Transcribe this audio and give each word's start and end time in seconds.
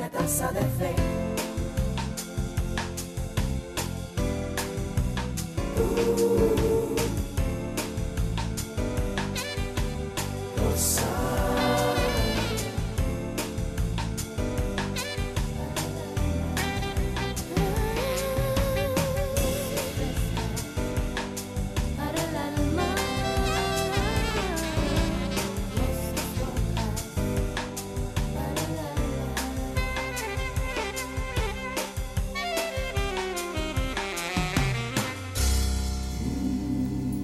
Una 0.00 0.08
taza 0.08 0.50
de 0.50 0.60
fe. 0.60 1.29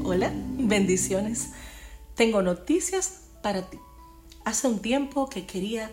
Hola, 0.08 0.30
bendiciones. 0.32 1.48
Tengo 2.14 2.40
noticias 2.40 3.22
para 3.42 3.68
ti. 3.68 3.76
Hace 4.44 4.68
un 4.68 4.78
tiempo 4.78 5.28
que 5.28 5.46
quería 5.46 5.90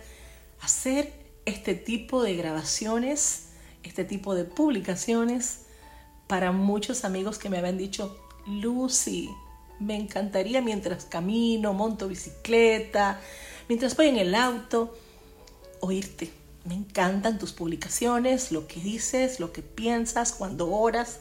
hacer 0.62 1.12
este 1.46 1.74
tipo 1.74 2.22
de 2.22 2.36
grabaciones, 2.36 3.48
este 3.82 4.04
tipo 4.06 4.36
de 4.36 4.44
publicaciones 4.46 5.62
para 6.28 6.52
muchos 6.52 7.06
amigos 7.06 7.40
que 7.40 7.50
me 7.50 7.58
habían 7.58 7.80
dicho, 7.80 8.16
Lucy, 8.46 9.32
me 9.80 9.96
encantaría 9.96 10.62
mientras 10.62 11.06
camino, 11.06 11.74
monto 11.74 12.08
bicicleta, 12.08 13.20
mientras 13.68 13.98
voy 13.98 14.10
en 14.10 14.18
el 14.18 14.36
auto, 14.36 14.96
oírte. 15.80 16.32
Me 16.66 16.76
encantan 16.76 17.40
tus 17.40 17.52
publicaciones, 17.52 18.52
lo 18.52 18.68
que 18.68 18.80
dices, 18.80 19.40
lo 19.40 19.52
que 19.52 19.64
piensas, 19.64 20.34
cuando 20.34 20.70
oras. 20.70 21.18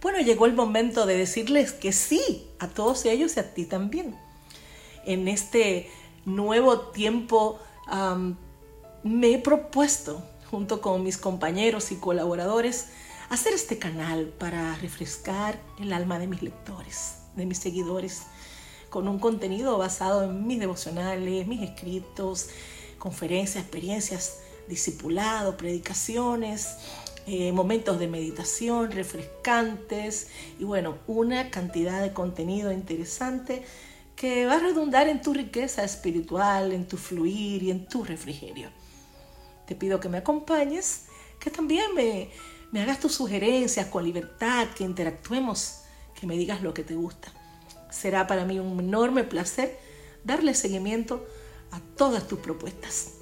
Bueno, 0.00 0.20
llegó 0.20 0.46
el 0.46 0.54
momento 0.54 1.06
de 1.06 1.16
decirles 1.16 1.72
que 1.72 1.92
sí 1.92 2.46
a 2.58 2.68
todos 2.68 3.04
ellos 3.06 3.36
y 3.36 3.40
a 3.40 3.54
ti 3.54 3.64
también. 3.64 4.16
En 5.04 5.28
este 5.28 5.90
nuevo 6.24 6.80
tiempo 6.90 7.58
me 9.02 9.32
he 9.32 9.38
propuesto, 9.38 10.22
junto 10.50 10.80
con 10.80 11.02
mis 11.02 11.16
compañeros 11.16 11.92
y 11.92 11.96
colaboradores, 11.96 12.88
hacer 13.30 13.54
este 13.54 13.78
canal 13.78 14.26
para 14.38 14.76
refrescar 14.76 15.60
el 15.80 15.92
alma 15.92 16.18
de 16.18 16.26
mis 16.26 16.42
lectores, 16.42 17.16
de 17.34 17.46
mis 17.46 17.58
seguidores, 17.58 18.22
con 18.90 19.08
un 19.08 19.18
contenido 19.18 19.78
basado 19.78 20.24
en 20.24 20.46
mis 20.46 20.60
devocionales, 20.60 21.46
mis 21.46 21.62
escritos, 21.62 22.48
conferencias, 22.98 23.64
experiencias, 23.64 24.38
discipulado, 24.68 25.56
predicaciones, 25.56 26.76
eh, 27.26 27.50
momentos 27.50 27.98
de 27.98 28.06
meditación 28.06 28.92
refrescantes 28.92 30.28
y 30.60 30.64
bueno, 30.64 30.98
una 31.08 31.50
cantidad 31.50 32.00
de 32.00 32.12
contenido 32.12 32.70
interesante 32.70 33.64
que 34.14 34.46
va 34.46 34.54
a 34.54 34.60
redundar 34.60 35.08
en 35.08 35.20
tu 35.20 35.34
riqueza 35.34 35.82
espiritual, 35.82 36.72
en 36.72 36.86
tu 36.86 36.96
fluir 36.96 37.64
y 37.64 37.70
en 37.72 37.86
tu 37.86 38.04
refrigerio. 38.04 38.70
Te 39.66 39.74
pido 39.74 39.98
que 39.98 40.08
me 40.08 40.18
acompañes, 40.18 41.06
que 41.40 41.50
también 41.50 41.94
me, 41.94 42.30
me 42.70 42.80
hagas 42.80 43.00
tus 43.00 43.14
sugerencias 43.14 43.86
con 43.88 44.04
libertad, 44.04 44.68
que 44.76 44.84
interactuemos, 44.84 45.80
que 46.18 46.26
me 46.26 46.36
digas 46.36 46.62
lo 46.62 46.72
que 46.72 46.84
te 46.84 46.94
gusta. 46.94 47.32
Será 47.90 48.26
para 48.26 48.44
mí 48.44 48.60
un 48.60 48.78
enorme 48.78 49.24
placer 49.24 49.78
darle 50.24 50.54
seguimiento 50.54 51.26
a 51.72 51.80
todas 51.96 52.26
tus 52.28 52.38
propuestas. 52.38 53.14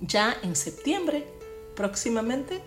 Ya 0.00 0.36
en 0.42 0.56
septiembre, 0.56 1.26
próximamente, 1.76 2.62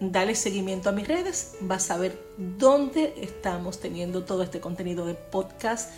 dale 0.00 0.34
seguimiento 0.34 0.88
a 0.88 0.92
mis 0.92 1.08
redes, 1.08 1.56
vas 1.60 1.90
a 1.90 1.98
ver 1.98 2.18
dónde 2.36 3.14
estamos 3.20 3.80
teniendo 3.80 4.24
todo 4.24 4.42
este 4.42 4.60
contenido 4.60 5.06
de 5.06 5.14
podcast 5.14 5.90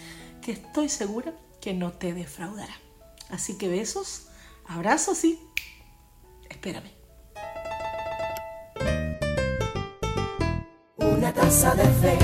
que 0.42 0.52
estoy 0.52 0.88
segura 0.88 1.34
que 1.60 1.74
no 1.74 1.92
te 1.92 2.14
defraudará. 2.14 2.74
Así 3.28 3.58
que 3.58 3.68
besos, 3.68 4.28
abrazos 4.66 5.24
y 5.24 5.38
espérame. 6.48 6.90
Una 10.96 11.32
taza 11.32 11.74
de 11.74 11.84
fe. 11.84 12.18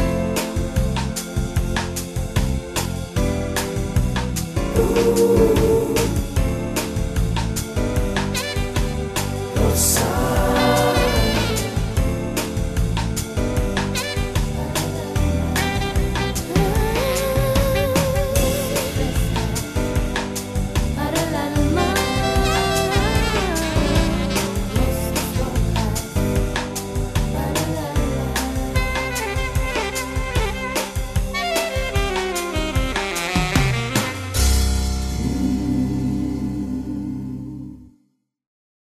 Uh. 4.79 5.36